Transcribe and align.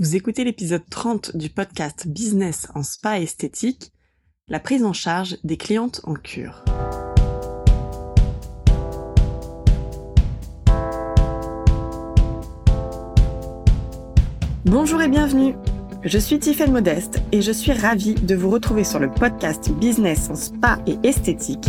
Vous 0.00 0.16
écoutez 0.16 0.44
l'épisode 0.44 0.88
30 0.88 1.36
du 1.36 1.50
podcast 1.50 2.08
Business 2.08 2.68
en 2.74 2.82
spa 2.82 3.20
esthétique, 3.20 3.92
la 4.48 4.58
prise 4.58 4.82
en 4.82 4.94
charge 4.94 5.36
des 5.44 5.58
clientes 5.58 6.00
en 6.04 6.14
cure. 6.14 6.64
Bonjour 14.64 15.02
et 15.02 15.08
bienvenue. 15.08 15.54
Je 16.02 16.18
suis 16.18 16.38
Tiffaine 16.38 16.72
Modeste 16.72 17.20
et 17.30 17.42
je 17.42 17.52
suis 17.52 17.72
ravie 17.72 18.14
de 18.14 18.34
vous 18.34 18.48
retrouver 18.48 18.84
sur 18.84 19.00
le 19.00 19.10
podcast 19.10 19.70
Business 19.70 20.30
en 20.30 20.34
spa 20.34 20.78
et 20.86 20.96
esthétique, 21.06 21.68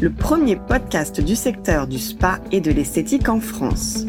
le 0.00 0.10
premier 0.10 0.56
podcast 0.56 1.20
du 1.20 1.36
secteur 1.36 1.86
du 1.86 2.00
spa 2.00 2.40
et 2.50 2.60
de 2.60 2.72
l'esthétique 2.72 3.28
en 3.28 3.38
France. 3.38 4.06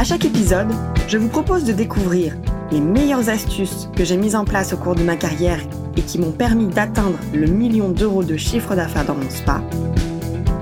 À 0.00 0.02
chaque 0.04 0.24
épisode, 0.24 0.68
je 1.08 1.18
vous 1.18 1.28
propose 1.28 1.64
de 1.64 1.74
découvrir 1.74 2.34
les 2.72 2.80
meilleures 2.80 3.28
astuces 3.28 3.90
que 3.94 4.02
j'ai 4.02 4.16
mises 4.16 4.34
en 4.34 4.46
place 4.46 4.72
au 4.72 4.78
cours 4.78 4.94
de 4.94 5.02
ma 5.02 5.14
carrière 5.14 5.60
et 5.94 6.00
qui 6.00 6.18
m'ont 6.18 6.32
permis 6.32 6.68
d'atteindre 6.68 7.18
le 7.34 7.46
million 7.46 7.90
d'euros 7.90 8.24
de 8.24 8.38
chiffre 8.38 8.74
d'affaires 8.74 9.04
dans 9.04 9.14
mon 9.14 9.28
spa, 9.28 9.62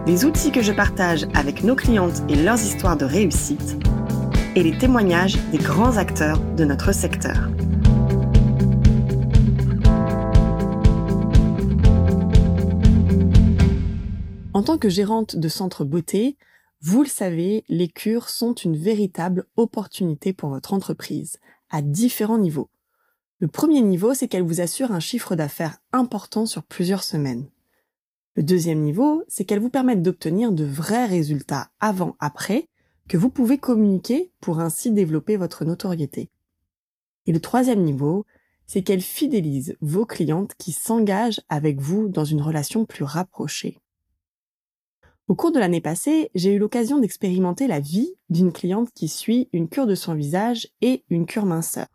les 0.08 0.24
outils 0.24 0.50
que 0.50 0.60
je 0.60 0.72
partage 0.72 1.28
avec 1.34 1.62
nos 1.62 1.76
clientes 1.76 2.20
et 2.28 2.34
leurs 2.34 2.60
histoires 2.60 2.96
de 2.96 3.04
réussite, 3.04 3.76
et 4.56 4.64
les 4.64 4.76
témoignages 4.76 5.38
des 5.52 5.58
grands 5.58 5.98
acteurs 5.98 6.40
de 6.56 6.64
notre 6.64 6.90
secteur. 6.90 7.48
En 14.52 14.64
tant 14.64 14.78
que 14.78 14.88
gérante 14.88 15.36
de 15.36 15.48
centre 15.48 15.84
beauté, 15.84 16.36
vous 16.80 17.02
le 17.02 17.08
savez, 17.08 17.64
les 17.68 17.88
cures 17.88 18.28
sont 18.28 18.54
une 18.54 18.76
véritable 18.76 19.46
opportunité 19.56 20.32
pour 20.32 20.50
votre 20.50 20.72
entreprise, 20.72 21.38
à 21.70 21.82
différents 21.82 22.38
niveaux. 22.38 22.70
Le 23.40 23.48
premier 23.48 23.80
niveau, 23.80 24.14
c'est 24.14 24.28
qu'elle 24.28 24.44
vous 24.44 24.60
assure 24.60 24.92
un 24.92 25.00
chiffre 25.00 25.34
d'affaires 25.34 25.78
important 25.92 26.46
sur 26.46 26.62
plusieurs 26.62 27.02
semaines. 27.02 27.48
Le 28.36 28.44
deuxième 28.44 28.82
niveau, 28.82 29.24
c'est 29.26 29.44
qu'elle 29.44 29.58
vous 29.58 29.70
permet 29.70 29.96
d'obtenir 29.96 30.52
de 30.52 30.64
vrais 30.64 31.06
résultats 31.06 31.70
avant-après 31.80 32.68
que 33.08 33.16
vous 33.16 33.30
pouvez 33.30 33.58
communiquer 33.58 34.30
pour 34.40 34.60
ainsi 34.60 34.92
développer 34.92 35.36
votre 35.36 35.64
notoriété. 35.64 36.30
Et 37.26 37.32
le 37.32 37.40
troisième 37.40 37.82
niveau, 37.82 38.24
c'est 38.66 38.82
qu'elle 38.82 39.00
fidélise 39.00 39.76
vos 39.80 40.06
clientes 40.06 40.54
qui 40.58 40.70
s'engagent 40.72 41.40
avec 41.48 41.80
vous 41.80 42.08
dans 42.08 42.24
une 42.24 42.42
relation 42.42 42.84
plus 42.84 43.04
rapprochée. 43.04 43.80
Au 45.28 45.34
cours 45.34 45.52
de 45.52 45.58
l'année 45.58 45.82
passée, 45.82 46.30
j'ai 46.34 46.54
eu 46.54 46.58
l'occasion 46.58 46.98
d'expérimenter 46.98 47.66
la 47.66 47.80
vie 47.80 48.14
d'une 48.30 48.50
cliente 48.50 48.90
qui 48.94 49.08
suit 49.08 49.50
une 49.52 49.68
cure 49.68 49.86
de 49.86 49.94
son 49.94 50.14
visage 50.14 50.68
et 50.80 51.04
une 51.10 51.26
cure 51.26 51.44
minceur. 51.44 51.86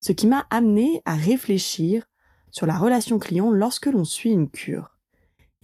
Ce 0.00 0.12
qui 0.12 0.28
m'a 0.28 0.46
amené 0.50 1.02
à 1.04 1.16
réfléchir 1.16 2.04
sur 2.52 2.66
la 2.66 2.78
relation 2.78 3.18
client 3.18 3.50
lorsque 3.50 3.86
l'on 3.86 4.04
suit 4.04 4.30
une 4.30 4.48
cure. 4.48 4.96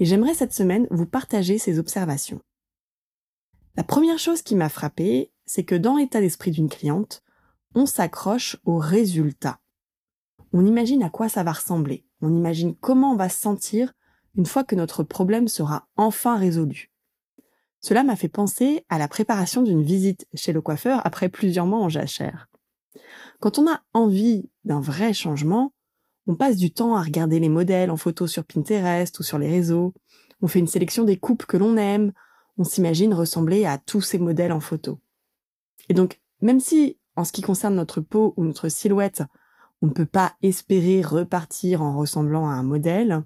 Et 0.00 0.04
j'aimerais 0.04 0.34
cette 0.34 0.52
semaine 0.52 0.88
vous 0.90 1.06
partager 1.06 1.58
ces 1.58 1.78
observations. 1.78 2.40
La 3.76 3.84
première 3.84 4.18
chose 4.18 4.42
qui 4.42 4.56
m'a 4.56 4.68
frappée, 4.68 5.30
c'est 5.46 5.64
que 5.64 5.76
dans 5.76 5.96
l'état 5.96 6.20
d'esprit 6.20 6.50
d'une 6.50 6.68
cliente, 6.68 7.22
on 7.76 7.86
s'accroche 7.86 8.56
au 8.64 8.78
résultat. 8.78 9.60
On 10.52 10.66
imagine 10.66 11.04
à 11.04 11.10
quoi 11.10 11.28
ça 11.28 11.44
va 11.44 11.52
ressembler. 11.52 12.04
On 12.20 12.34
imagine 12.34 12.74
comment 12.74 13.12
on 13.12 13.16
va 13.16 13.28
se 13.28 13.40
sentir 13.40 13.92
une 14.36 14.46
fois 14.46 14.64
que 14.64 14.74
notre 14.74 15.02
problème 15.02 15.48
sera 15.48 15.88
enfin 15.96 16.36
résolu. 16.36 16.90
Cela 17.80 18.02
m'a 18.04 18.16
fait 18.16 18.28
penser 18.28 18.84
à 18.88 18.98
la 18.98 19.08
préparation 19.08 19.62
d'une 19.62 19.82
visite 19.82 20.26
chez 20.34 20.52
le 20.52 20.60
coiffeur 20.60 21.00
après 21.06 21.28
plusieurs 21.28 21.66
mois 21.66 21.80
en 21.80 21.88
jachère. 21.88 22.48
Quand 23.40 23.58
on 23.58 23.70
a 23.70 23.80
envie 23.94 24.50
d'un 24.64 24.80
vrai 24.80 25.14
changement, 25.14 25.72
on 26.26 26.34
passe 26.34 26.56
du 26.56 26.70
temps 26.70 26.94
à 26.94 27.02
regarder 27.02 27.40
les 27.40 27.48
modèles 27.48 27.90
en 27.90 27.96
photo 27.96 28.26
sur 28.26 28.44
Pinterest 28.44 29.18
ou 29.18 29.22
sur 29.22 29.38
les 29.38 29.48
réseaux, 29.48 29.94
on 30.42 30.48
fait 30.48 30.58
une 30.58 30.66
sélection 30.66 31.04
des 31.04 31.16
coupes 31.16 31.46
que 31.46 31.56
l'on 31.56 31.76
aime, 31.76 32.12
on 32.58 32.64
s'imagine 32.64 33.14
ressembler 33.14 33.64
à 33.64 33.78
tous 33.78 34.02
ces 34.02 34.18
modèles 34.18 34.52
en 34.52 34.60
photo. 34.60 35.00
Et 35.88 35.94
donc, 35.94 36.20
même 36.42 36.60
si, 36.60 36.98
en 37.16 37.24
ce 37.24 37.32
qui 37.32 37.42
concerne 37.42 37.74
notre 37.74 38.00
peau 38.00 38.34
ou 38.36 38.44
notre 38.44 38.68
silhouette, 38.68 39.22
on 39.82 39.86
ne 39.86 39.92
peut 39.92 40.06
pas 40.06 40.34
espérer 40.42 41.00
repartir 41.00 41.82
en 41.82 41.96
ressemblant 41.96 42.48
à 42.48 42.52
un 42.52 42.62
modèle, 42.62 43.24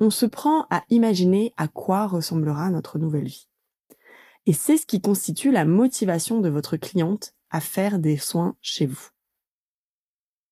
on 0.00 0.10
se 0.10 0.26
prend 0.26 0.66
à 0.70 0.84
imaginer 0.90 1.52
à 1.56 1.68
quoi 1.68 2.06
ressemblera 2.06 2.70
notre 2.70 2.98
nouvelle 2.98 3.26
vie. 3.26 3.48
Et 4.46 4.52
c'est 4.52 4.76
ce 4.76 4.86
qui 4.86 5.00
constitue 5.00 5.50
la 5.50 5.64
motivation 5.64 6.40
de 6.40 6.48
votre 6.48 6.76
cliente 6.76 7.34
à 7.50 7.60
faire 7.60 7.98
des 7.98 8.16
soins 8.16 8.56
chez 8.60 8.86
vous. 8.86 9.08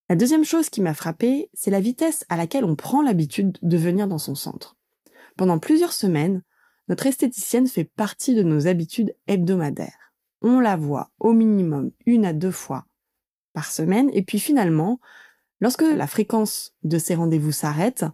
La 0.09 0.17
deuxième 0.17 0.45
chose 0.45 0.69
qui 0.69 0.81
m'a 0.81 0.95
frappée, 0.95 1.49
c'est 1.55 1.71
la 1.71 1.81
vitesse 1.81 2.25
à 2.29 2.37
laquelle 2.37 2.65
on 2.65 2.77
prend 2.77 3.03
l'habitude 3.03 3.59
de 3.63 3.77
venir 3.77 4.07
dans 4.07 4.19
son 4.19 4.35
centre. 4.35 4.77
Pendant 5.37 5.59
plusieurs 5.59 5.93
semaines, 5.93 6.43
notre 6.89 7.07
esthéticienne 7.07 7.67
fait 7.67 7.85
partie 7.85 8.35
de 8.35 8.43
nos 8.43 8.67
habitudes 8.67 9.15
hebdomadaires. 9.27 10.13
On 10.43 10.61
la 10.61 10.77
voit 10.77 11.11
au 11.19 11.33
minimum 11.33 11.91
une 12.05 12.27
à 12.27 12.35
deux 12.35 12.51
fois 12.51 12.87
par 13.55 13.71
semaine 13.71 14.11
et 14.13 14.23
puis 14.23 14.39
finalement, 14.39 15.01
lorsque 15.61 15.83
la 15.83 16.07
fréquence 16.07 16.75
de 16.83 16.99
ces 16.99 17.15
rendez-vous 17.15 17.53
s'arrête, 17.53 18.05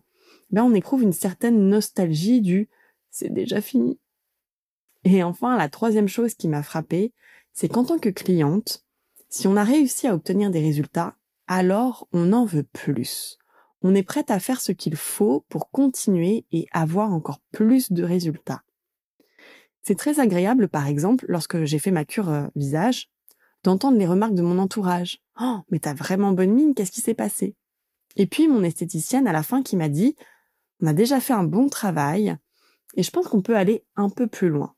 ben 0.51 0.65
on 0.65 0.75
éprouve 0.75 1.03
une 1.03 1.13
certaine 1.13 1.69
nostalgie 1.69 2.41
du 2.41 2.69
c'est 3.11 3.33
déjà 3.33 3.61
fini. 3.61 3.99
Et 5.05 5.23
enfin, 5.23 5.57
la 5.57 5.69
troisième 5.69 6.09
chose 6.09 6.35
qui 6.35 6.49
m'a 6.49 6.63
frappée, 6.63 7.13
c'est 7.53 7.69
qu'en 7.69 7.85
tant 7.85 7.99
que 7.99 8.09
cliente, 8.09 8.85
si 9.29 9.47
on 9.47 9.57
a 9.57 9.65
réussi 9.65 10.07
à 10.07 10.15
obtenir 10.15 10.51
des 10.51 10.61
résultats, 10.61 11.17
alors 11.47 12.09
on 12.13 12.33
en 12.33 12.45
veut 12.45 12.67
plus. 12.73 13.39
On 13.83 13.95
est 13.95 14.03
prête 14.03 14.31
à 14.31 14.39
faire 14.39 14.61
ce 14.61 14.73
qu'il 14.73 14.97
faut 14.97 15.45
pour 15.49 15.71
continuer 15.71 16.45
et 16.53 16.67
avoir 16.73 17.13
encore 17.13 17.41
plus 17.51 17.93
de 17.93 18.05
résultats. 18.05 18.63
C'est 19.83 19.97
très 19.97 20.21
agréable, 20.21 20.69
par 20.69 20.87
exemple, 20.87 21.25
lorsque 21.29 21.65
j'ai 21.65 21.79
fait 21.79 21.91
ma 21.91 22.05
cure 22.05 22.29
euh, 22.29 22.47
visage, 22.55 23.11
d'entendre 23.65 23.99
les 23.99 24.07
remarques 24.07 24.35
de 24.35 24.43
mon 24.43 24.59
entourage. 24.59 25.23
Oh, 25.41 25.61
mais 25.71 25.79
t'as 25.79 25.95
vraiment 25.95 26.33
bonne 26.33 26.53
mine, 26.53 26.75
qu'est-ce 26.75 26.93
qui 26.93 27.01
s'est 27.01 27.15
passé? 27.15 27.57
Et 28.17 28.27
puis 28.27 28.49
mon 28.49 28.63
esthéticienne 28.63 29.27
à 29.27 29.33
la 29.33 29.43
fin 29.43 29.63
qui 29.63 29.77
m'a 29.77 29.89
dit, 29.89 30.17
on 30.81 30.87
a 30.87 30.93
déjà 30.93 31.21
fait 31.21 31.33
un 31.33 31.45
bon 31.45 31.69
travail 31.69 32.37
et 32.95 33.03
je 33.03 33.11
pense 33.11 33.29
qu'on 33.29 33.43
peut 33.43 33.57
aller 33.57 33.85
un 33.97 34.09
peu 34.09 34.27
plus 34.27 34.49
loin. 34.49 34.75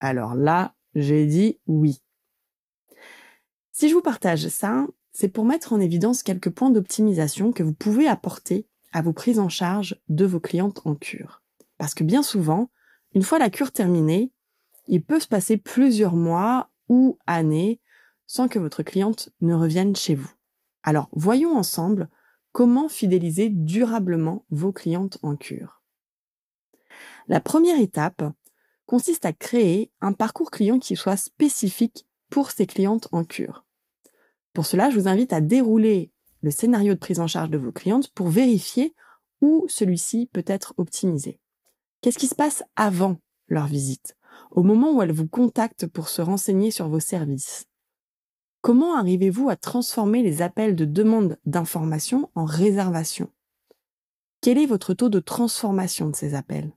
Alors 0.00 0.34
là, 0.34 0.74
j'ai 0.94 1.26
dit 1.26 1.60
oui. 1.66 2.02
Si 3.72 3.88
je 3.88 3.94
vous 3.94 4.02
partage 4.02 4.48
ça, 4.48 4.86
c'est 5.12 5.28
pour 5.28 5.44
mettre 5.44 5.72
en 5.72 5.80
évidence 5.80 6.22
quelques 6.22 6.50
points 6.50 6.70
d'optimisation 6.70 7.52
que 7.52 7.62
vous 7.62 7.74
pouvez 7.74 8.06
apporter 8.06 8.66
à 8.92 9.02
vos 9.02 9.12
prises 9.12 9.38
en 9.38 9.48
charge 9.48 10.00
de 10.08 10.24
vos 10.24 10.40
clientes 10.40 10.80
en 10.84 10.94
cure. 10.94 11.42
Parce 11.78 11.94
que 11.94 12.04
bien 12.04 12.22
souvent, 12.22 12.70
une 13.14 13.22
fois 13.22 13.38
la 13.38 13.50
cure 13.50 13.72
terminée, 13.72 14.32
il 14.88 15.02
peut 15.02 15.20
se 15.20 15.28
passer 15.28 15.56
plusieurs 15.56 16.14
mois 16.14 16.70
ou 16.88 17.18
années 17.26 17.80
sans 18.26 18.48
que 18.48 18.58
votre 18.58 18.82
cliente 18.82 19.30
ne 19.40 19.54
revienne 19.54 19.96
chez 19.96 20.14
vous. 20.14 20.30
Alors, 20.82 21.08
voyons 21.12 21.56
ensemble 21.56 22.08
Comment 22.56 22.88
fidéliser 22.88 23.50
durablement 23.50 24.46
vos 24.48 24.72
clientes 24.72 25.18
en 25.22 25.36
cure? 25.36 25.82
La 27.28 27.38
première 27.38 27.78
étape 27.78 28.24
consiste 28.86 29.26
à 29.26 29.34
créer 29.34 29.92
un 30.00 30.14
parcours 30.14 30.50
client 30.50 30.78
qui 30.78 30.96
soit 30.96 31.18
spécifique 31.18 32.06
pour 32.30 32.50
ces 32.50 32.66
clientes 32.66 33.08
en 33.12 33.24
cure. 33.24 33.66
Pour 34.54 34.64
cela, 34.64 34.88
je 34.88 34.98
vous 34.98 35.06
invite 35.06 35.34
à 35.34 35.42
dérouler 35.42 36.12
le 36.40 36.50
scénario 36.50 36.94
de 36.94 36.98
prise 36.98 37.20
en 37.20 37.26
charge 37.26 37.50
de 37.50 37.58
vos 37.58 37.72
clientes 37.72 38.08
pour 38.14 38.28
vérifier 38.28 38.94
où 39.42 39.66
celui-ci 39.68 40.30
peut 40.32 40.44
être 40.46 40.72
optimisé. 40.78 41.38
Qu'est-ce 42.00 42.18
qui 42.18 42.26
se 42.26 42.34
passe 42.34 42.64
avant 42.74 43.18
leur 43.48 43.66
visite, 43.66 44.16
au 44.50 44.62
moment 44.62 44.94
où 44.94 45.02
elles 45.02 45.12
vous 45.12 45.28
contactent 45.28 45.88
pour 45.88 46.08
se 46.08 46.22
renseigner 46.22 46.70
sur 46.70 46.88
vos 46.88 47.00
services? 47.00 47.66
Comment 48.66 48.96
arrivez-vous 48.96 49.48
à 49.48 49.54
transformer 49.54 50.24
les 50.24 50.42
appels 50.42 50.74
de 50.74 50.84
demande 50.84 51.38
d'information 51.46 52.30
en 52.34 52.44
réservation? 52.44 53.30
Quel 54.40 54.58
est 54.58 54.66
votre 54.66 54.92
taux 54.92 55.08
de 55.08 55.20
transformation 55.20 56.10
de 56.10 56.16
ces 56.16 56.34
appels? 56.34 56.72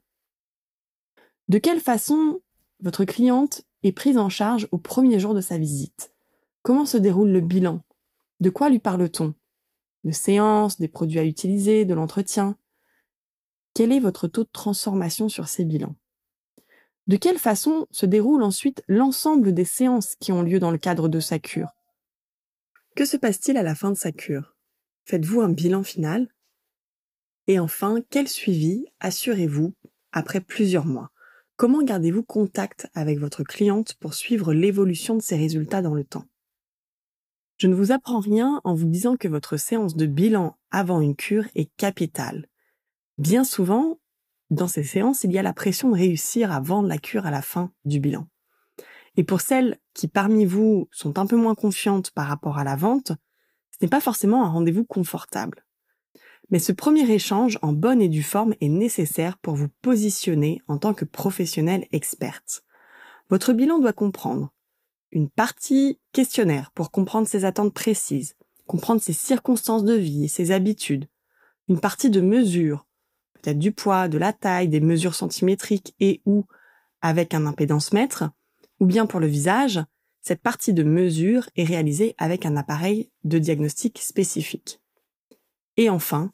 De 1.48 1.58
quelle 1.58 1.80
façon 1.80 2.42
votre 2.80 3.06
cliente 3.06 3.64
est 3.82 3.92
prise 3.92 4.20
en 4.20 4.30
charge 4.30 4.68
au 4.72 4.78
premier 4.78 5.20
jour 5.20 5.34
de 5.34 5.42
sa 5.42 5.58
visite? 5.58 6.14
Comment 6.62 6.86
se 6.86 6.98
déroule 6.98 7.32
le 7.32 7.42
bilan? 7.42 7.82
De 8.40 8.52
quoi 8.52 8.70
lui 8.70 8.78
parle-t-on? 8.78 9.34
De 10.04 10.12
séances, 10.12 10.78
des 10.78 10.90
produits 10.90 11.18
à 11.18 11.26
utiliser, 11.26 11.86
de 11.86 11.96
l'entretien? 11.96 12.56
Quel 13.74 13.92
est 13.92 14.00
votre 14.00 14.28
taux 14.28 14.44
de 14.44 14.50
transformation 14.54 15.28
sur 15.28 15.48
ces 15.48 15.66
bilans? 15.66 15.96
De 17.08 17.18
quelle 17.18 17.40
façon 17.40 17.88
se 17.90 18.06
déroule 18.06 18.44
ensuite 18.44 18.84
l'ensemble 18.88 19.56
des 19.56 19.66
séances 19.66 20.14
qui 20.20 20.32
ont 20.32 20.44
lieu 20.44 20.60
dans 20.60 20.70
le 20.70 20.78
cadre 20.78 21.10
de 21.10 21.20
sa 21.20 21.40
cure? 21.40 21.79
Que 23.00 23.06
se 23.06 23.16
passe-t-il 23.16 23.56
à 23.56 23.64
la 23.64 23.76
fin 23.76 23.92
de 23.92 23.96
sa 23.96 24.12
cure? 24.12 24.58
Faites-vous 25.06 25.40
un 25.40 25.48
bilan 25.48 25.84
final? 25.84 26.28
Et 27.48 27.58
enfin, 27.58 28.00
quel 28.10 28.28
suivi 28.28 28.88
assurez-vous 29.00 29.74
après 30.12 30.42
plusieurs 30.42 30.86
mois? 30.86 31.10
Comment 31.56 31.82
gardez-vous 31.82 32.24
contact 32.24 32.90
avec 32.94 33.18
votre 33.18 33.46
cliente 33.46 33.94
pour 34.02 34.16
suivre 34.16 34.54
l'évolution 34.54 35.16
de 35.16 35.22
ses 35.22 35.38
résultats 35.38 35.82
dans 35.82 35.94
le 35.94 36.04
temps? 36.04 36.26
Je 37.56 37.68
ne 37.68 37.74
vous 37.74 37.94
apprends 37.94 38.20
rien 38.20 38.60
en 38.66 38.76
vous 38.76 38.88
disant 38.88 39.16
que 39.16 39.30
votre 39.30 39.56
séance 39.56 39.96
de 39.96 40.06
bilan 40.06 40.58
avant 40.70 41.00
une 41.00 41.16
cure 41.16 41.46
est 41.56 41.74
capitale. 41.78 42.50
Bien 43.18 43.46
souvent, 43.46 43.98
dans 44.50 44.68
ces 44.68 44.84
séances, 44.84 45.24
il 45.24 45.32
y 45.32 45.40
a 45.40 45.44
la 45.44 45.54
pression 45.54 45.90
de 45.90 45.96
réussir 45.96 46.52
à 46.52 46.60
vendre 46.60 46.90
la 46.90 46.98
cure 46.98 47.26
à 47.26 47.32
la 47.32 47.42
fin 47.42 47.72
du 47.86 48.02
bilan. 48.02 48.28
Et 49.18 49.24
pour 49.24 49.42
celles 49.42 49.80
qui 49.94 50.08
parmi 50.08 50.46
vous 50.46 50.88
sont 50.92 51.20
un 51.20 51.26
peu 51.26 51.36
moins 51.36 51.56
confiantes 51.56 52.12
par 52.12 52.28
rapport 52.28 52.58
à 52.58 52.64
la 52.64 52.76
vente, 52.76 53.12
ce 53.72 53.78
n'est 53.82 53.90
pas 53.90 54.02
forcément 54.02 54.44
un 54.44 54.50
rendez-vous 54.50 54.86
confortable. 54.86 55.66
Mais 56.50 56.60
ce 56.60 56.72
premier 56.72 57.10
échange 57.12 57.60
en 57.62 57.74
bonne 57.74 58.02
et 58.02 58.10
due 58.10 58.24
forme 58.24 58.56
est 58.60 58.70
nécessaire 58.70 59.38
pour 59.38 59.56
vous 59.56 59.70
positionner 59.82 60.62
en 60.68 60.78
tant 60.78 60.94
que 60.94 61.06
professionnelle 61.06 61.88
experte. 61.92 62.64
Votre 63.30 63.54
bilan 63.54 63.80
doit 63.80 63.94
comprendre 63.94 64.52
une 65.12 65.30
partie 65.30 66.00
questionnaire 66.12 66.72
pour 66.72 66.92
comprendre 66.92 67.28
ses 67.28 67.46
attentes 67.46 67.74
précises, 67.74 68.36
comprendre 68.68 69.02
ses 69.02 69.14
circonstances 69.14 69.84
de 69.84 69.94
vie 69.94 70.26
et 70.26 70.28
ses 70.28 70.52
habitudes, 70.52 71.08
une 71.68 71.80
partie 71.80 72.10
de 72.10 72.22
mesure, 72.22 72.88
peut-être 73.34 73.60
du 73.60 73.72
poids, 73.72 74.08
de 74.08 74.18
la 74.18 74.34
taille, 74.34 74.68
des 74.68 74.82
mesures 74.82 75.16
centimétriques 75.16 75.96
et 76.00 76.22
ou 76.26 76.46
avec 77.02 77.34
un 77.34 77.46
impédance 77.46 77.94
mètre, 77.94 78.30
ou 78.80 78.86
bien 78.86 79.06
pour 79.06 79.20
le 79.20 79.28
visage, 79.28 79.80
cette 80.22 80.42
partie 80.42 80.74
de 80.74 80.84
mesure 80.84 81.50
est 81.56 81.64
réalisée 81.64 82.16
avec 82.18 82.46
un 82.46 82.56
appareil 82.56 83.10
de 83.24 83.40
diagnostic 83.40 84.00
spécifique. 84.00 84.82
Et 85.78 85.90
enfin, 85.90 86.34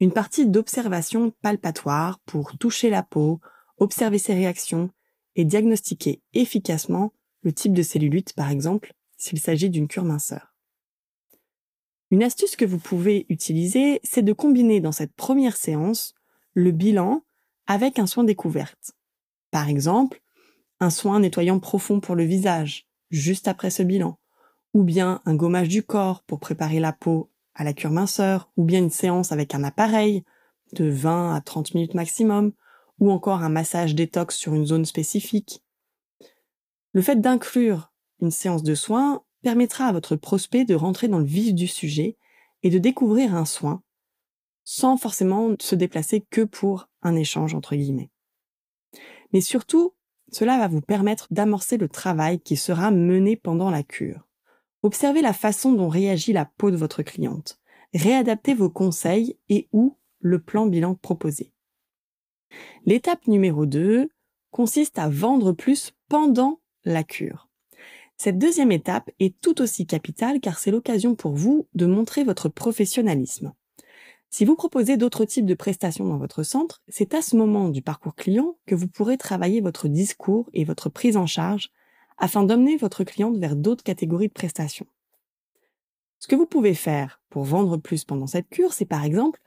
une 0.00 0.12
partie 0.12 0.46
d'observation 0.46 1.32
palpatoire 1.42 2.18
pour 2.26 2.56
toucher 2.58 2.90
la 2.90 3.02
peau, 3.02 3.40
observer 3.78 4.18
ses 4.18 4.34
réactions 4.34 4.90
et 5.36 5.44
diagnostiquer 5.44 6.22
efficacement 6.32 7.12
le 7.42 7.52
type 7.52 7.72
de 7.72 7.82
cellulite, 7.82 8.32
par 8.34 8.50
exemple, 8.50 8.94
s'il 9.16 9.40
s'agit 9.40 9.70
d'une 9.70 9.88
cure 9.88 10.04
minceur. 10.04 10.54
Une 12.10 12.22
astuce 12.22 12.56
que 12.56 12.64
vous 12.64 12.78
pouvez 12.78 13.26
utiliser, 13.28 14.00
c'est 14.02 14.22
de 14.22 14.32
combiner 14.32 14.80
dans 14.80 14.92
cette 14.92 15.14
première 15.14 15.56
séance 15.56 16.14
le 16.54 16.72
bilan 16.72 17.22
avec 17.66 17.98
un 17.98 18.06
soin 18.06 18.24
découverte. 18.24 18.92
Par 19.52 19.68
exemple, 19.68 20.20
un 20.80 20.90
soin 20.90 21.20
nettoyant 21.20 21.60
profond 21.60 22.00
pour 22.00 22.14
le 22.16 22.24
visage, 22.24 22.88
juste 23.10 23.48
après 23.48 23.70
ce 23.70 23.82
bilan, 23.82 24.18
ou 24.74 24.82
bien 24.82 25.20
un 25.24 25.34
gommage 25.34 25.68
du 25.68 25.82
corps 25.82 26.22
pour 26.22 26.40
préparer 26.40 26.80
la 26.80 26.92
peau 26.92 27.30
à 27.54 27.64
la 27.64 27.72
cure 27.72 27.90
minceur, 27.90 28.50
ou 28.56 28.64
bien 28.64 28.78
une 28.78 28.90
séance 28.90 29.32
avec 29.32 29.54
un 29.54 29.64
appareil 29.64 30.24
de 30.72 30.88
20 30.88 31.34
à 31.34 31.40
30 31.40 31.74
minutes 31.74 31.94
maximum, 31.94 32.52
ou 32.98 33.10
encore 33.10 33.42
un 33.42 33.48
massage 33.48 33.94
détox 33.94 34.36
sur 34.36 34.54
une 34.54 34.66
zone 34.66 34.84
spécifique. 34.84 35.62
Le 36.92 37.02
fait 37.02 37.20
d'inclure 37.20 37.92
une 38.20 38.30
séance 38.30 38.62
de 38.62 38.74
soins 38.74 39.22
permettra 39.42 39.86
à 39.86 39.92
votre 39.92 40.16
prospect 40.16 40.64
de 40.64 40.74
rentrer 40.74 41.08
dans 41.08 41.18
le 41.18 41.24
vif 41.24 41.54
du 41.54 41.66
sujet 41.66 42.16
et 42.62 42.70
de 42.70 42.78
découvrir 42.78 43.34
un 43.34 43.46
soin 43.46 43.82
sans 44.64 44.96
forcément 44.96 45.54
se 45.58 45.74
déplacer 45.74 46.24
que 46.30 46.42
pour 46.42 46.88
un 47.02 47.16
échange 47.16 47.54
entre 47.54 47.74
guillemets. 47.74 48.10
Mais 49.32 49.40
surtout, 49.40 49.94
cela 50.30 50.58
va 50.58 50.68
vous 50.68 50.80
permettre 50.80 51.26
d'amorcer 51.30 51.76
le 51.76 51.88
travail 51.88 52.40
qui 52.40 52.56
sera 52.56 52.90
mené 52.90 53.36
pendant 53.36 53.70
la 53.70 53.82
cure. 53.82 54.26
Observez 54.82 55.22
la 55.22 55.32
façon 55.32 55.72
dont 55.72 55.88
réagit 55.88 56.32
la 56.32 56.44
peau 56.44 56.70
de 56.70 56.76
votre 56.76 57.02
cliente. 57.02 57.60
Réadaptez 57.92 58.54
vos 58.54 58.70
conseils 58.70 59.36
et 59.48 59.68
ou 59.72 59.96
le 60.20 60.38
plan 60.38 60.66
bilan 60.66 60.94
proposé. 60.94 61.52
L'étape 62.86 63.26
numéro 63.26 63.66
2 63.66 64.08
consiste 64.50 64.98
à 64.98 65.08
vendre 65.08 65.52
plus 65.52 65.92
pendant 66.08 66.60
la 66.84 67.04
cure. 67.04 67.48
Cette 68.16 68.38
deuxième 68.38 68.72
étape 68.72 69.10
est 69.18 69.40
tout 69.40 69.62
aussi 69.62 69.86
capitale 69.86 70.40
car 70.40 70.58
c'est 70.58 70.70
l'occasion 70.70 71.14
pour 71.14 71.32
vous 71.32 71.68
de 71.74 71.86
montrer 71.86 72.24
votre 72.24 72.48
professionnalisme. 72.48 73.52
Si 74.32 74.44
vous 74.44 74.54
proposez 74.54 74.96
d'autres 74.96 75.24
types 75.24 75.44
de 75.44 75.54
prestations 75.54 76.06
dans 76.06 76.16
votre 76.16 76.44
centre, 76.44 76.82
c'est 76.88 77.14
à 77.14 77.22
ce 77.22 77.36
moment 77.36 77.68
du 77.68 77.82
parcours 77.82 78.14
client 78.14 78.56
que 78.64 78.76
vous 78.76 78.86
pourrez 78.86 79.16
travailler 79.16 79.60
votre 79.60 79.88
discours 79.88 80.48
et 80.52 80.64
votre 80.64 80.88
prise 80.88 81.16
en 81.16 81.26
charge 81.26 81.70
afin 82.16 82.44
d'emmener 82.44 82.76
votre 82.76 83.02
cliente 83.02 83.36
vers 83.38 83.56
d'autres 83.56 83.82
catégories 83.82 84.28
de 84.28 84.32
prestations. 84.32 84.86
Ce 86.20 86.28
que 86.28 86.36
vous 86.36 86.46
pouvez 86.46 86.74
faire 86.74 87.20
pour 87.28 87.42
vendre 87.42 87.76
plus 87.76 88.04
pendant 88.04 88.28
cette 88.28 88.48
cure, 88.48 88.72
c'est 88.72 88.84
par 88.84 89.04
exemple 89.04 89.40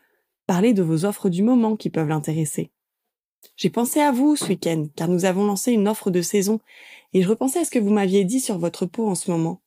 parler 0.47 0.73
de 0.73 0.83
vos 0.83 1.05
offres 1.05 1.29
du 1.29 1.43
moment 1.43 1.77
qui 1.77 1.89
peuvent 1.89 2.09
l'intéresser. 2.09 2.71
J'ai 3.55 3.69
pensé 3.69 4.01
à 4.01 4.11
vous 4.11 4.35
ce 4.35 4.47
week-end, 4.47 4.87
car 4.95 5.07
nous 5.07 5.23
avons 5.23 5.45
lancé 5.45 5.71
une 5.71 5.87
offre 5.87 6.11
de 6.11 6.21
saison, 6.21 6.59
et 7.13 7.21
je 7.21 7.29
repensais 7.29 7.59
à 7.59 7.65
ce 7.65 7.71
que 7.71 7.79
vous 7.79 7.91
m'aviez 7.91 8.25
dit 8.25 8.39
sur 8.39 8.57
votre 8.57 8.85
peau 8.85 9.07
en 9.07 9.15
ce 9.15 9.31
moment. 9.31 9.61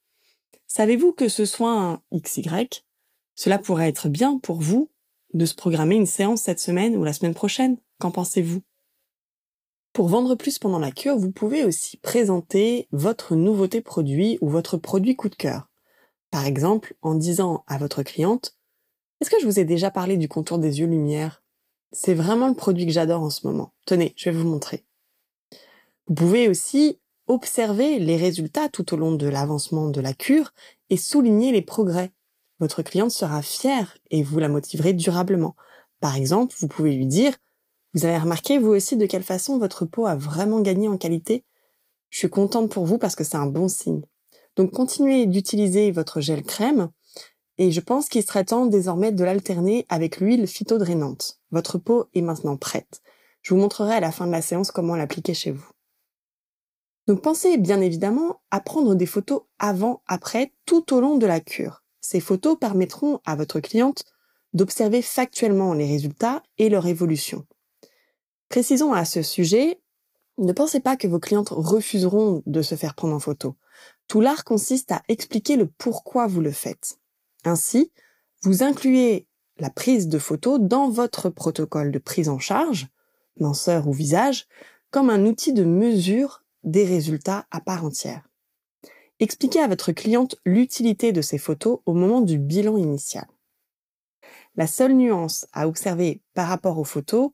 Savez-vous 0.66 1.12
que 1.12 1.28
ce 1.28 1.46
soin 1.46 2.02
XY, 2.12 2.68
cela 3.34 3.58
pourrait 3.58 3.88
être 3.88 4.08
bien 4.08 4.38
pour 4.38 4.60
vous 4.60 4.90
de 5.34 5.46
se 5.46 5.54
programmer 5.54 5.96
une 5.96 6.06
séance 6.06 6.42
cette 6.42 6.60
semaine 6.60 6.96
ou 6.96 7.04
la 7.04 7.12
semaine 7.12 7.34
prochaine 7.34 7.76
Qu'en 7.98 8.10
pensez-vous? 8.10 8.60
Pour 9.92 10.08
vendre 10.08 10.34
plus 10.34 10.58
pendant 10.58 10.78
la 10.78 10.92
cure, 10.92 11.16
vous 11.16 11.32
pouvez 11.32 11.64
aussi 11.64 11.96
présenter 11.96 12.86
votre 12.92 13.34
nouveauté 13.34 13.80
produit 13.80 14.36
ou 14.42 14.50
votre 14.50 14.76
produit 14.76 15.16
coup 15.16 15.30
de 15.30 15.34
cœur. 15.34 15.70
Par 16.30 16.44
exemple, 16.44 16.94
en 17.00 17.14
disant 17.14 17.64
à 17.66 17.78
votre 17.78 18.02
cliente, 18.02 18.56
est-ce 19.20 19.30
que 19.30 19.40
je 19.40 19.46
vous 19.46 19.58
ai 19.58 19.64
déjà 19.64 19.90
parlé 19.90 20.18
du 20.18 20.28
contour 20.28 20.58
des 20.58 20.80
yeux 20.80 20.86
lumière? 20.86 21.42
C'est 21.92 22.12
vraiment 22.12 22.48
le 22.48 22.54
produit 22.54 22.84
que 22.84 22.92
j'adore 22.92 23.22
en 23.22 23.30
ce 23.30 23.46
moment. 23.46 23.72
Tenez, 23.86 24.12
je 24.16 24.28
vais 24.28 24.36
vous 24.36 24.46
montrer. 24.46 24.84
Vous 26.08 26.14
pouvez 26.14 26.48
aussi 26.48 27.00
observer 27.26 27.98
les 27.98 28.16
résultats 28.16 28.68
tout 28.68 28.92
au 28.92 28.98
long 28.98 29.12
de 29.12 29.26
l'avancement 29.26 29.88
de 29.88 30.00
la 30.00 30.12
cure 30.12 30.52
et 30.90 30.98
souligner 30.98 31.52
les 31.52 31.62
progrès. 31.62 32.12
Votre 32.60 32.82
cliente 32.82 33.10
sera 33.10 33.42
fière 33.42 33.96
et 34.10 34.22
vous 34.22 34.38
la 34.38 34.48
motiverez 34.48 34.92
durablement. 34.92 35.56
Par 36.00 36.16
exemple, 36.16 36.54
vous 36.58 36.68
pouvez 36.68 36.94
lui 36.94 37.06
dire 37.06 37.34
vous 37.96 38.04
avez 38.04 38.18
remarqué, 38.18 38.58
vous 38.58 38.72
aussi, 38.72 38.98
de 38.98 39.06
quelle 39.06 39.22
façon 39.22 39.58
votre 39.58 39.86
peau 39.86 40.04
a 40.04 40.16
vraiment 40.16 40.60
gagné 40.60 40.86
en 40.86 40.98
qualité? 40.98 41.46
Je 42.10 42.18
suis 42.18 42.28
contente 42.28 42.70
pour 42.70 42.84
vous 42.84 42.98
parce 42.98 43.16
que 43.16 43.24
c'est 43.24 43.38
un 43.38 43.46
bon 43.46 43.68
signe. 43.68 44.02
Donc 44.54 44.70
continuez 44.72 45.24
d'utiliser 45.24 45.92
votre 45.92 46.20
gel 46.20 46.42
crème 46.42 46.90
et 47.56 47.70
je 47.70 47.80
pense 47.80 48.10
qu'il 48.10 48.22
serait 48.22 48.44
temps 48.44 48.66
désormais 48.66 49.12
de 49.12 49.24
l'alterner 49.24 49.86
avec 49.88 50.20
l'huile 50.20 50.46
phytodrainante. 50.46 51.40
Votre 51.52 51.78
peau 51.78 52.04
est 52.12 52.20
maintenant 52.20 52.58
prête. 52.58 53.00
Je 53.40 53.54
vous 53.54 53.60
montrerai 53.60 53.94
à 53.94 54.00
la 54.00 54.12
fin 54.12 54.26
de 54.26 54.32
la 54.32 54.42
séance 54.42 54.70
comment 54.70 54.94
l'appliquer 54.94 55.32
chez 55.32 55.52
vous. 55.52 55.66
Donc 57.06 57.22
pensez 57.22 57.56
bien 57.56 57.80
évidemment 57.80 58.42
à 58.50 58.60
prendre 58.60 58.94
des 58.94 59.06
photos 59.06 59.40
avant-après 59.58 60.52
tout 60.66 60.92
au 60.92 61.00
long 61.00 61.16
de 61.16 61.26
la 61.26 61.40
cure. 61.40 61.82
Ces 62.08 62.20
photos 62.20 62.56
permettront 62.56 63.18
à 63.24 63.34
votre 63.34 63.58
cliente 63.58 64.04
d'observer 64.52 65.02
factuellement 65.02 65.74
les 65.74 65.88
résultats 65.88 66.44
et 66.56 66.68
leur 66.68 66.86
évolution. 66.86 67.44
Précisons 68.48 68.92
à 68.92 69.04
ce 69.04 69.22
sujet, 69.22 69.80
ne 70.38 70.52
pensez 70.52 70.78
pas 70.78 70.96
que 70.96 71.08
vos 71.08 71.18
clientes 71.18 71.48
refuseront 71.48 72.44
de 72.46 72.62
se 72.62 72.76
faire 72.76 72.94
prendre 72.94 73.16
en 73.16 73.18
photo. 73.18 73.56
Tout 74.06 74.20
l'art 74.20 74.44
consiste 74.44 74.92
à 74.92 75.02
expliquer 75.08 75.56
le 75.56 75.66
pourquoi 75.66 76.28
vous 76.28 76.40
le 76.40 76.52
faites. 76.52 77.00
Ainsi, 77.44 77.90
vous 78.42 78.62
incluez 78.62 79.26
la 79.58 79.70
prise 79.70 80.06
de 80.06 80.20
photo 80.20 80.60
dans 80.60 80.88
votre 80.88 81.28
protocole 81.28 81.90
de 81.90 81.98
prise 81.98 82.28
en 82.28 82.38
charge, 82.38 82.86
minceur 83.40 83.88
ou 83.88 83.92
visage, 83.92 84.46
comme 84.92 85.10
un 85.10 85.26
outil 85.26 85.52
de 85.52 85.64
mesure 85.64 86.44
des 86.62 86.84
résultats 86.84 87.46
à 87.50 87.60
part 87.60 87.84
entière. 87.84 88.25
Expliquez 89.18 89.60
à 89.60 89.68
votre 89.68 89.92
cliente 89.92 90.36
l'utilité 90.44 91.12
de 91.12 91.22
ces 91.22 91.38
photos 91.38 91.78
au 91.86 91.94
moment 91.94 92.20
du 92.20 92.38
bilan 92.38 92.76
initial. 92.76 93.26
La 94.56 94.66
seule 94.66 94.92
nuance 94.92 95.46
à 95.52 95.68
observer 95.68 96.20
par 96.34 96.48
rapport 96.48 96.78
aux 96.78 96.84
photos 96.84 97.30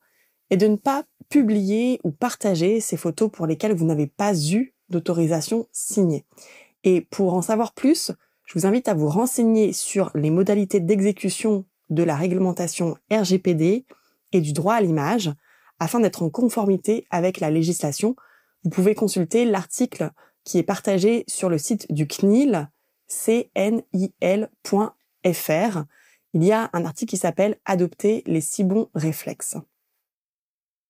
et 0.51 0.57
de 0.57 0.69
ne 0.69 0.77
pas 0.77 1.05
publier 1.29 2.01
ou 2.05 2.13
partager 2.13 2.81
ces 2.81 2.97
photos 2.97 3.31
pour 3.33 3.47
lesquelles 3.47 3.75
vous 3.75 3.87
n'avez 3.87 4.07
pas 4.07 4.33
eu 4.37 4.75
d'autorisation 4.91 5.67
signée. 5.73 6.25
Et 6.85 7.01
pour 7.01 7.35
en 7.35 7.43
savoir 7.43 7.73
plus, 7.73 8.13
je 8.45 8.59
vous 8.59 8.67
invite 8.67 8.87
à 8.87 8.95
vous 8.95 9.09
renseigner 9.09 9.73
sur 9.73 10.11
les 10.15 10.31
modalités 10.31 10.79
d'exécution 10.79 11.65
de 11.91 12.03
la 12.05 12.15
réglementation 12.15 12.97
RGPD 13.11 13.87
et 14.33 14.41
du 14.41 14.53
droit 14.53 14.75
à 14.75 14.81
l'image 14.81 15.33
afin 15.81 15.99
d'être 15.99 16.23
en 16.23 16.31
conformité 16.31 17.07
avec 17.11 17.41
la 17.41 17.51
législation. 17.51 18.15
Vous 18.63 18.71
pouvez 18.71 18.95
consulter 18.95 19.45
l'article 19.45 20.13
qui 20.45 20.59
est 20.59 20.63
partagé 20.63 21.25
sur 21.29 21.49
le 21.49 21.59
site 21.59 21.93
du 21.93 22.07
CNIL, 22.07 22.69
cnil.fr. 23.07 23.79
Il 26.35 26.45
y 26.45 26.53
a 26.53 26.71
un 26.73 26.85
article 26.85 27.11
qui 27.11 27.17
s'appelle 27.17 27.59
Adopter 27.65 28.23
les 28.27 28.41
six 28.41 28.65
bons 28.65 28.89
réflexes. 28.95 29.57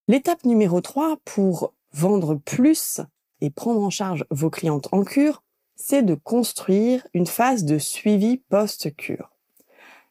L'étape 0.09 0.45
numéro 0.45 0.81
3 0.81 1.19
pour 1.25 1.75
vendre 1.93 2.35
plus 2.35 3.01
et 3.41 3.51
prendre 3.51 3.83
en 3.83 3.91
charge 3.91 4.25
vos 4.31 4.51
clientes 4.51 4.89
en 4.93 5.05
cure, 5.05 5.43
c'est 5.75 6.03
de 6.03 6.15
construire 6.15 7.07
une 7.13 7.27
phase 7.27 7.65
de 7.65 7.79
suivi 7.79 8.39
post-cure. 8.49 9.31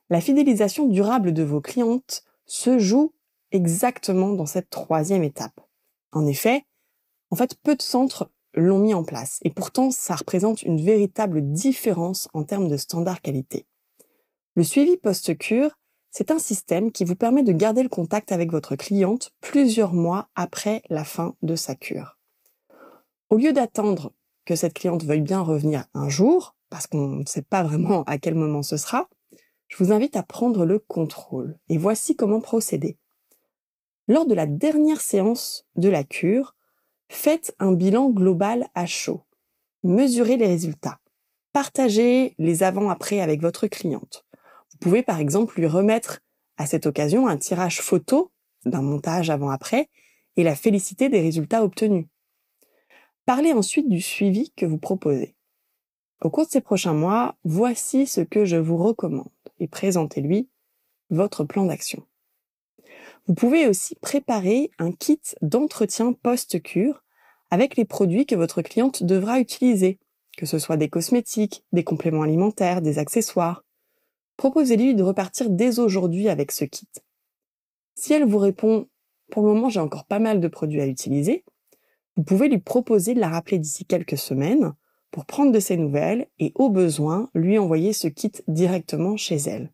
La 0.09 0.19
fidélisation 0.19 0.87
durable 0.87 1.33
de 1.33 1.43
vos 1.43 1.61
clientes 1.61 2.25
se 2.45 2.79
joue 2.79 3.13
exactement 3.51 4.33
dans 4.33 4.45
cette 4.45 4.69
troisième 4.69 5.23
étape. 5.23 5.59
En 6.11 6.25
effet, 6.25 6.65
En 7.33 7.37
fait, 7.37 7.55
peu 7.63 7.77
de 7.77 7.81
centres 7.81 8.29
l'ont 8.53 8.79
mis 8.79 8.93
en 8.93 9.03
place 9.03 9.39
et 9.43 9.49
pourtant 9.49 9.91
ça 9.91 10.15
représente 10.15 10.63
une 10.63 10.81
véritable 10.81 11.51
différence 11.51 12.27
en 12.33 12.43
termes 12.43 12.67
de 12.67 12.77
standard 12.77 13.21
qualité. 13.21 13.65
Le 14.55 14.63
suivi 14.63 14.97
post-cure, 14.97 15.77
c'est 16.09 16.31
un 16.31 16.39
système 16.39 16.91
qui 16.91 17.05
vous 17.05 17.15
permet 17.15 17.43
de 17.43 17.53
garder 17.53 17.83
le 17.83 17.89
contact 17.89 18.31
avec 18.31 18.51
votre 18.51 18.75
cliente 18.75 19.31
plusieurs 19.39 19.93
mois 19.93 20.27
après 20.35 20.81
la 20.89 21.05
fin 21.05 21.35
de 21.41 21.55
sa 21.55 21.75
cure. 21.75 22.17
Au 23.29 23.37
lieu 23.37 23.53
d'attendre 23.53 24.11
que 24.45 24.55
cette 24.55 24.73
cliente 24.73 25.05
veuille 25.05 25.21
bien 25.21 25.39
revenir 25.39 25.85
un 25.93 26.09
jour, 26.09 26.55
parce 26.69 26.87
qu'on 26.87 27.07
ne 27.07 27.25
sait 27.25 27.41
pas 27.41 27.63
vraiment 27.63 28.03
à 28.03 28.17
quel 28.17 28.35
moment 28.35 28.61
ce 28.61 28.75
sera, 28.75 29.07
je 29.69 29.81
vous 29.81 29.93
invite 29.93 30.17
à 30.17 30.23
prendre 30.23 30.65
le 30.65 30.79
contrôle. 30.79 31.57
Et 31.69 31.77
voici 31.77 32.17
comment 32.17 32.41
procéder. 32.41 32.97
Lors 34.09 34.25
de 34.25 34.33
la 34.33 34.45
dernière 34.45 34.99
séance 34.99 35.65
de 35.77 35.87
la 35.87 36.03
cure, 36.03 36.55
faites 37.11 37.55
un 37.59 37.73
bilan 37.73 38.09
global 38.09 38.67
à 38.73 38.85
chaud. 38.85 39.21
Mesurez 39.83 40.37
les 40.37 40.47
résultats. 40.47 40.99
Partagez 41.53 42.35
les 42.37 42.63
avant-après 42.63 43.19
avec 43.19 43.41
votre 43.41 43.67
cliente. 43.67 44.25
Vous 44.71 44.77
pouvez 44.79 45.03
par 45.03 45.19
exemple 45.19 45.59
lui 45.59 45.67
remettre 45.67 46.21
à 46.57 46.65
cette 46.65 46.85
occasion 46.85 47.27
un 47.27 47.37
tirage 47.37 47.81
photo 47.81 48.31
d'un 48.65 48.81
montage 48.81 49.29
avant-après 49.29 49.89
et 50.37 50.43
la 50.43 50.55
féliciter 50.55 51.09
des 51.09 51.19
résultats 51.19 51.63
obtenus. 51.63 52.07
Parlez 53.25 53.51
ensuite 53.51 53.89
du 53.89 54.01
suivi 54.01 54.51
que 54.55 54.65
vous 54.65 54.77
proposez. 54.77 55.35
Au 56.21 56.29
cours 56.29 56.45
de 56.45 56.51
ces 56.51 56.61
prochains 56.61 56.93
mois, 56.93 57.35
voici 57.43 58.07
ce 58.07 58.21
que 58.21 58.45
je 58.45 58.55
vous 58.55 58.77
recommande 58.77 59.29
et 59.59 59.67
présentez-lui 59.67 60.49
votre 61.09 61.43
plan 61.43 61.65
d'action. 61.65 62.05
Vous 63.27 63.35
pouvez 63.35 63.67
aussi 63.67 63.95
préparer 63.95 64.71
un 64.79 64.91
kit 64.91 65.21
d'entretien 65.41 66.13
post-cure 66.13 67.03
avec 67.49 67.75
les 67.75 67.85
produits 67.85 68.25
que 68.25 68.35
votre 68.35 68.61
cliente 68.61 69.03
devra 69.03 69.39
utiliser, 69.39 69.99
que 70.37 70.45
ce 70.45 70.59
soit 70.59 70.77
des 70.77 70.89
cosmétiques, 70.89 71.63
des 71.71 71.83
compléments 71.83 72.23
alimentaires, 72.23 72.81
des 72.81 72.97
accessoires. 72.97 73.63
Proposez-lui 74.37 74.95
de 74.95 75.03
repartir 75.03 75.49
dès 75.49 75.79
aujourd'hui 75.79 76.29
avec 76.29 76.51
ce 76.51 76.65
kit. 76.65 76.87
Si 77.95 78.13
elle 78.13 78.25
vous 78.25 78.39
répond 78.39 78.87
pour 79.29 79.43
le 79.43 79.53
moment 79.53 79.69
j'ai 79.69 79.79
encore 79.79 80.05
pas 80.05 80.19
mal 80.19 80.39
de 80.39 80.47
produits 80.47 80.81
à 80.81 80.87
utiliser, 80.87 81.43
vous 82.17 82.23
pouvez 82.23 82.49
lui 82.49 82.59
proposer 82.59 83.13
de 83.13 83.19
la 83.19 83.29
rappeler 83.29 83.59
d'ici 83.59 83.85
quelques 83.85 84.17
semaines 84.17 84.73
pour 85.11 85.25
prendre 85.25 85.51
de 85.51 85.59
ses 85.59 85.77
nouvelles 85.77 86.27
et 86.39 86.51
au 86.55 86.69
besoin 86.69 87.29
lui 87.33 87.57
envoyer 87.57 87.93
ce 87.93 88.07
kit 88.07 88.31
directement 88.47 89.17
chez 89.17 89.35
elle. 89.35 89.71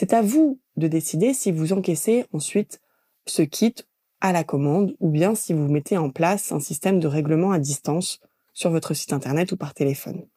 C'est 0.00 0.12
à 0.12 0.22
vous 0.22 0.60
de 0.76 0.86
décider 0.86 1.34
si 1.34 1.50
vous 1.50 1.72
encaissez 1.72 2.24
ensuite 2.32 2.80
ce 3.26 3.42
kit 3.42 3.74
à 4.20 4.30
la 4.30 4.44
commande 4.44 4.94
ou 5.00 5.10
bien 5.10 5.34
si 5.34 5.52
vous 5.52 5.66
mettez 5.66 5.96
en 5.96 6.08
place 6.08 6.52
un 6.52 6.60
système 6.60 7.00
de 7.00 7.08
règlement 7.08 7.50
à 7.50 7.58
distance 7.58 8.20
sur 8.52 8.70
votre 8.70 8.94
site 8.94 9.12
internet 9.12 9.50
ou 9.50 9.56
par 9.56 9.74
téléphone. 9.74 10.28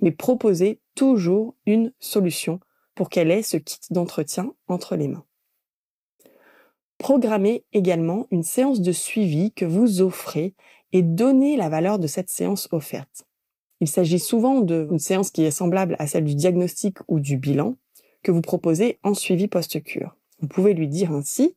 Mais 0.00 0.10
proposez 0.10 0.80
toujours 0.94 1.54
une 1.66 1.92
solution 1.98 2.60
pour 2.94 3.10
qu'elle 3.10 3.30
ait 3.30 3.42
ce 3.42 3.58
kit 3.58 3.76
d'entretien 3.90 4.54
entre 4.68 4.96
les 4.96 5.08
mains. 5.08 5.26
Programmez 6.96 7.66
également 7.74 8.26
une 8.30 8.42
séance 8.42 8.80
de 8.80 8.90
suivi 8.90 9.52
que 9.52 9.66
vous 9.66 10.00
offrez 10.00 10.54
et 10.94 11.02
donnez 11.02 11.58
la 11.58 11.68
valeur 11.68 11.98
de 11.98 12.06
cette 12.06 12.30
séance 12.30 12.68
offerte. 12.72 13.26
Il 13.80 13.88
s'agit 13.88 14.18
souvent 14.18 14.62
d'une 14.62 14.98
séance 14.98 15.30
qui 15.30 15.44
est 15.44 15.50
semblable 15.50 15.94
à 15.98 16.06
celle 16.06 16.24
du 16.24 16.34
diagnostic 16.34 16.96
ou 17.06 17.20
du 17.20 17.36
bilan 17.36 17.76
que 18.22 18.30
vous 18.30 18.42
proposez 18.42 18.98
en 19.02 19.14
suivi 19.14 19.48
post-cure. 19.48 20.16
Vous 20.40 20.48
pouvez 20.48 20.74
lui 20.74 20.88
dire 20.88 21.12
ainsi, 21.12 21.56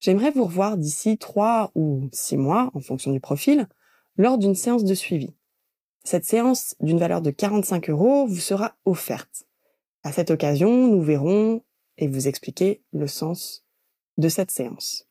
j'aimerais 0.00 0.30
vous 0.30 0.44
revoir 0.44 0.76
d'ici 0.76 1.18
trois 1.18 1.70
ou 1.74 2.08
six 2.12 2.36
mois, 2.36 2.70
en 2.74 2.80
fonction 2.80 3.12
du 3.12 3.20
profil, 3.20 3.68
lors 4.16 4.38
d'une 4.38 4.54
séance 4.54 4.84
de 4.84 4.94
suivi. 4.94 5.34
Cette 6.04 6.24
séance 6.24 6.74
d'une 6.80 6.98
valeur 6.98 7.22
de 7.22 7.30
45 7.30 7.90
euros 7.90 8.26
vous 8.26 8.40
sera 8.40 8.76
offerte. 8.84 9.46
À 10.02 10.12
cette 10.12 10.30
occasion, 10.30 10.88
nous 10.88 11.02
verrons 11.02 11.62
et 11.98 12.08
vous 12.08 12.28
expliquer 12.28 12.82
le 12.92 13.06
sens 13.06 13.64
de 14.16 14.28
cette 14.28 14.50
séance. 14.50 15.06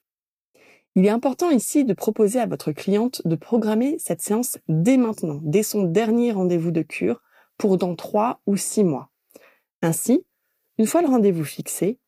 Il 0.96 1.06
est 1.06 1.10
important 1.10 1.52
ici 1.52 1.86
de 1.86 1.94
proposer 1.94 2.40
à 2.40 2.48
votre 2.48 2.72
cliente 2.72 3.22
de 3.26 3.36
programmer 3.36 3.98
cette 4.00 4.22
séance 4.22 4.58
dès 4.68 4.98
maintenant, 4.98 5.40
dès 5.44 5.64
son 5.64 5.84
dernier 5.84 6.32
rendez-vous 6.32 6.72
de 6.72 6.82
cure, 6.82 7.22
pour 7.58 7.78
dans 7.78 7.96
trois 7.96 8.42
ou 8.48 8.58
six 8.58 8.84
mois. 8.84 9.10
Ainsi, 9.82 10.26
une 10.80 10.88
fois 10.88 11.02
le 11.02 11.10
rendez-vous 11.10 11.44
fixé, 11.44 12.00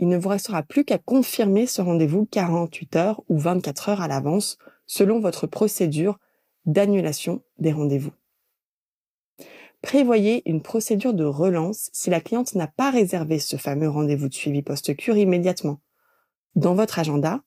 il 0.00 0.08
ne 0.08 0.18
vous 0.18 0.28
restera 0.28 0.64
plus 0.64 0.84
qu'à 0.84 0.98
confirmer 0.98 1.64
ce 1.64 1.80
rendez-vous 1.80 2.26
48 2.26 2.96
heures 2.96 3.22
ou 3.28 3.38
24 3.38 3.88
heures 3.88 4.00
à 4.00 4.08
l'avance, 4.08 4.58
selon 4.84 5.20
votre 5.20 5.46
procédure 5.46 6.18
d'annulation 6.64 7.44
des 7.58 7.70
rendez-vous. 7.70 8.10
Prévoyez 9.80 10.42
une 10.50 10.60
procédure 10.60 11.14
de 11.14 11.22
relance 11.22 11.88
si 11.92 12.10
la 12.10 12.20
cliente 12.20 12.56
n'a 12.56 12.66
pas 12.66 12.90
réservé 12.90 13.38
ce 13.38 13.56
fameux 13.56 13.88
rendez-vous 13.88 14.28
de 14.28 14.34
suivi 14.34 14.60
post-cure 14.60 15.16
immédiatement. 15.16 15.80
Dans 16.56 16.74
votre 16.74 16.98
agenda, 16.98 17.44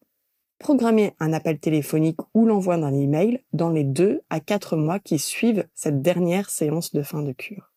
programmer 0.59 1.13
un 1.19 1.33
appel 1.33 1.59
téléphonique 1.59 2.21
ou 2.33 2.45
l'envoi 2.45 2.77
d'un 2.77 2.93
email 2.93 3.43
dans 3.51 3.69
les 3.69 3.83
deux 3.83 4.21
à 4.29 4.39
quatre 4.39 4.77
mois 4.77 4.99
qui 4.99 5.19
suivent 5.19 5.67
cette 5.75 6.01
dernière 6.01 6.49
séance 6.49 6.93
de 6.93 7.01
fin 7.01 7.21
de 7.21 7.33
cure. 7.33 7.68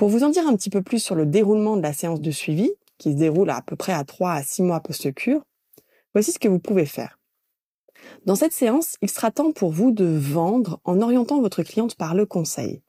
Pour 0.00 0.08
vous 0.08 0.24
en 0.24 0.30
dire 0.30 0.46
un 0.46 0.56
petit 0.56 0.70
peu 0.70 0.80
plus 0.80 0.98
sur 0.98 1.14
le 1.14 1.26
déroulement 1.26 1.76
de 1.76 1.82
la 1.82 1.92
séance 1.92 2.22
de 2.22 2.30
suivi, 2.30 2.70
qui 2.96 3.12
se 3.12 3.18
déroule 3.18 3.50
à 3.50 3.60
peu 3.60 3.76
près 3.76 3.92
à 3.92 4.02
3 4.02 4.32
à 4.32 4.42
6 4.42 4.62
mois 4.62 4.80
post-cure, 4.80 5.42
voici 6.14 6.32
ce 6.32 6.38
que 6.38 6.48
vous 6.48 6.58
pouvez 6.58 6.86
faire. 6.86 7.18
Dans 8.24 8.34
cette 8.34 8.54
séance, 8.54 8.96
il 9.02 9.10
sera 9.10 9.30
temps 9.30 9.52
pour 9.52 9.72
vous 9.72 9.90
de 9.90 10.06
vendre 10.06 10.80
en 10.84 11.02
orientant 11.02 11.42
votre 11.42 11.62
cliente 11.62 11.96
par 11.96 12.14
le 12.14 12.24
conseil. 12.24 12.80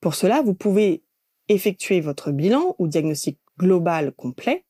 Pour 0.00 0.16
cela, 0.16 0.42
vous 0.42 0.54
pouvez 0.54 1.04
effectuer 1.48 2.00
votre 2.00 2.32
bilan 2.32 2.74
ou 2.80 2.88
diagnostic 2.88 3.38
global 3.56 4.10
complet 4.10 4.64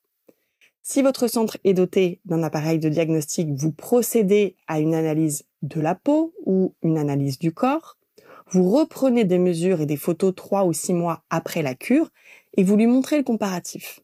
si 0.83 1.03
votre 1.03 1.29
centre 1.29 1.57
est 1.65 1.73
doté 1.73 2.21
d'un 2.25 2.43
appareil 2.43 2.79
de 2.79 2.89
diagnostic, 2.89 3.49
vous 3.55 3.73
procédez 3.73 4.57
à 4.67 4.81
une 4.81 4.95
analyse 4.95 5.45
de 5.63 5.81
la 5.81 5.95
peau 5.95 6.35
ou 6.45 6.75
une 6.83 6.99
analyse 6.99 7.39
du 7.39 7.53
corps. 7.53 7.97
Vous 8.53 8.69
reprenez 8.69 9.25
des 9.25 9.39
mesures 9.39 9.81
et 9.81 9.87
des 9.87 9.97
photos 9.97 10.35
trois 10.35 10.65
ou 10.65 10.73
six 10.73 10.93
mois 10.93 11.23
après 11.31 11.63
la 11.63 11.77
cure 11.77 12.11
et 12.57 12.65
vous 12.65 12.77
lui 12.77 12.89
montrez 12.89 13.17
le 13.17 13.23
comparatif. 13.23 14.01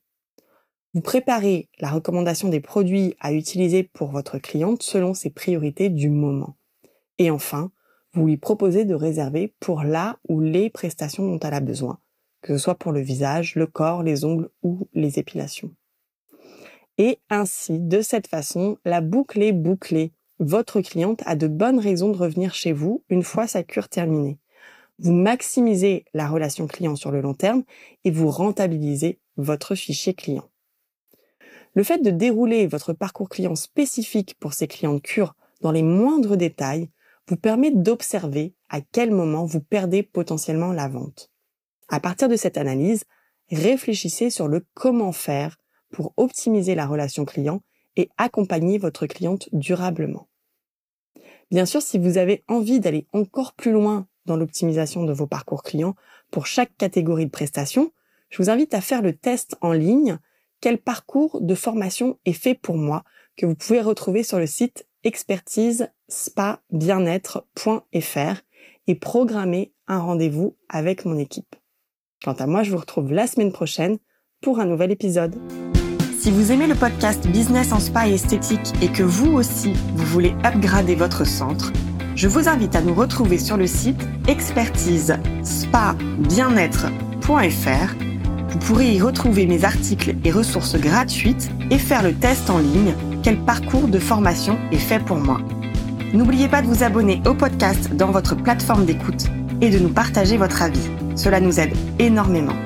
Vous 0.94 1.00
préparez 1.00 1.68
la 1.80 1.90
recommandation 1.90 2.48
des 2.48 2.60
produits 2.60 3.16
à 3.18 3.32
utiliser 3.32 3.82
pour 3.82 4.10
votre 4.10 4.38
cliente 4.38 4.82
selon 4.82 5.14
ses 5.14 5.30
priorités 5.30 5.90
du 5.90 6.10
moment. 6.10 6.56
Et 7.18 7.30
enfin, 7.30 7.72
vous 8.12 8.26
lui 8.26 8.36
proposez 8.36 8.84
de 8.84 8.94
réserver 8.94 9.52
pour 9.60 9.82
la 9.82 10.16
ou 10.28 10.40
les 10.40 10.70
prestations 10.70 11.26
dont 11.26 11.40
elle 11.40 11.54
a 11.54 11.60
besoin, 11.60 11.98
que 12.40 12.56
ce 12.56 12.62
soit 12.62 12.76
pour 12.76 12.92
le 12.92 13.00
visage, 13.00 13.56
le 13.56 13.66
corps, 13.66 14.02
les 14.02 14.24
ongles 14.24 14.48
ou 14.62 14.88
les 14.94 15.18
épilations. 15.18 15.74
Et 16.98 17.18
ainsi, 17.28 17.78
de 17.78 18.00
cette 18.00 18.28
façon, 18.28 18.78
la 18.84 19.00
boucle 19.00 19.42
est 19.42 19.52
bouclée. 19.52 20.12
Votre 20.38 20.82
cliente 20.82 21.22
a 21.24 21.34
de 21.34 21.48
bonnes 21.48 21.78
raisons 21.78 22.10
de 22.10 22.16
revenir 22.16 22.54
chez 22.54 22.72
vous 22.72 23.02
une 23.08 23.22
fois 23.22 23.46
sa 23.46 23.62
cure 23.62 23.88
terminée. 23.88 24.38
Vous 24.98 25.12
maximisez 25.12 26.04
la 26.12 26.28
relation 26.28 26.66
client 26.66 26.94
sur 26.94 27.10
le 27.10 27.22
long 27.22 27.32
terme 27.32 27.64
et 28.04 28.10
vous 28.10 28.30
rentabilisez 28.30 29.18
votre 29.38 29.74
fichier 29.74 30.12
client. 30.12 30.48
Le 31.74 31.82
fait 31.82 32.02
de 32.02 32.10
dérouler 32.10 32.66
votre 32.66 32.92
parcours 32.92 33.30
client 33.30 33.54
spécifique 33.54 34.36
pour 34.38 34.52
ces 34.52 34.66
clients 34.66 34.94
de 34.94 35.00
cure 35.00 35.34
dans 35.62 35.72
les 35.72 35.82
moindres 35.82 36.36
détails 36.36 36.90
vous 37.28 37.36
permet 37.36 37.70
d'observer 37.70 38.54
à 38.68 38.80
quel 38.80 39.10
moment 39.10 39.44
vous 39.46 39.60
perdez 39.60 40.02
potentiellement 40.02 40.72
la 40.72 40.88
vente. 40.88 41.30
À 41.88 41.98
partir 41.98 42.28
de 42.28 42.36
cette 42.36 42.58
analyse, 42.58 43.04
réfléchissez 43.50 44.28
sur 44.28 44.48
le 44.48 44.66
comment 44.74 45.12
faire 45.12 45.56
pour 45.90 46.12
optimiser 46.16 46.74
la 46.74 46.86
relation 46.86 47.24
client 47.24 47.62
et 47.96 48.10
accompagner 48.18 48.78
votre 48.78 49.06
cliente 49.06 49.48
durablement. 49.52 50.28
Bien 51.50 51.66
sûr, 51.66 51.80
si 51.80 51.98
vous 51.98 52.18
avez 52.18 52.44
envie 52.48 52.80
d'aller 52.80 53.06
encore 53.12 53.52
plus 53.54 53.72
loin 53.72 54.06
dans 54.26 54.36
l'optimisation 54.36 55.04
de 55.04 55.12
vos 55.12 55.26
parcours 55.26 55.62
clients 55.62 55.94
pour 56.30 56.46
chaque 56.46 56.76
catégorie 56.76 57.26
de 57.26 57.30
prestations, 57.30 57.92
je 58.28 58.42
vous 58.42 58.50
invite 58.50 58.74
à 58.74 58.80
faire 58.80 59.02
le 59.02 59.14
test 59.14 59.56
en 59.60 59.72
ligne 59.72 60.18
Quel 60.60 60.78
parcours 60.78 61.40
de 61.40 61.54
formation 61.54 62.18
est 62.24 62.32
fait 62.32 62.54
pour 62.54 62.76
moi 62.76 63.04
que 63.36 63.46
vous 63.46 63.54
pouvez 63.54 63.80
retrouver 63.80 64.22
sur 64.22 64.38
le 64.38 64.46
site 64.46 64.86
expertise 65.04 65.88
spa 66.08 66.62
bien-être.fr 66.70 68.40
et 68.88 68.94
programmer 68.94 69.72
un 69.86 69.98
rendez-vous 69.98 70.56
avec 70.68 71.04
mon 71.04 71.18
équipe. 71.18 71.54
Quant 72.24 72.32
à 72.32 72.46
moi, 72.46 72.62
je 72.62 72.72
vous 72.72 72.78
retrouve 72.78 73.12
la 73.12 73.26
semaine 73.26 73.52
prochaine 73.52 73.98
pour 74.40 74.58
un 74.58 74.66
nouvel 74.66 74.90
épisode. 74.90 75.36
Si 76.26 76.32
vous 76.32 76.50
aimez 76.50 76.66
le 76.66 76.74
podcast 76.74 77.24
Business 77.28 77.70
en 77.70 77.78
Spa 77.78 78.08
et 78.08 78.14
Esthétique 78.14 78.72
et 78.82 78.88
que 78.88 79.04
vous 79.04 79.30
aussi, 79.34 79.74
vous 79.94 80.04
voulez 80.06 80.34
upgrader 80.44 80.96
votre 80.96 81.24
centre, 81.24 81.70
je 82.16 82.26
vous 82.26 82.48
invite 82.48 82.74
à 82.74 82.80
nous 82.80 82.94
retrouver 82.94 83.38
sur 83.38 83.56
le 83.56 83.68
site 83.68 84.00
expertise 84.26 85.18
spa 85.44 85.94
bien-être.fr. 86.18 87.94
Vous 88.48 88.58
pourrez 88.58 88.94
y 88.94 89.00
retrouver 89.00 89.46
mes 89.46 89.64
articles 89.64 90.16
et 90.24 90.32
ressources 90.32 90.74
gratuites 90.74 91.48
et 91.70 91.78
faire 91.78 92.02
le 92.02 92.12
test 92.12 92.50
en 92.50 92.58
ligne 92.58 92.96
quel 93.22 93.38
parcours 93.38 93.86
de 93.86 94.00
formation 94.00 94.58
est 94.72 94.78
fait 94.78 94.98
pour 94.98 95.18
moi. 95.18 95.38
N'oubliez 96.12 96.48
pas 96.48 96.60
de 96.60 96.66
vous 96.66 96.82
abonner 96.82 97.22
au 97.24 97.34
podcast 97.34 97.94
dans 97.94 98.10
votre 98.10 98.34
plateforme 98.34 98.84
d'écoute 98.84 99.26
et 99.60 99.70
de 99.70 99.78
nous 99.78 99.90
partager 99.90 100.38
votre 100.38 100.60
avis. 100.60 100.90
Cela 101.14 101.38
nous 101.38 101.60
aide 101.60 101.76
énormément. 102.00 102.56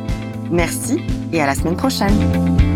Merci 0.51 1.03
et 1.35 1.43
à 1.43 1.47
la 1.47 1.55
semaine 1.55 1.77
prochaine. 1.77 2.70